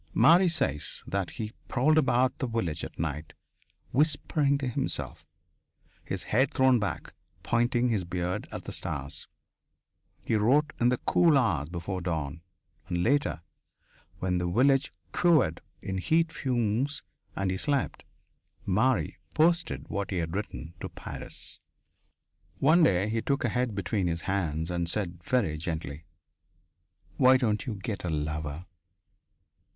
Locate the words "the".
2.39-2.47, 8.63-8.71, 10.89-10.97, 14.39-14.49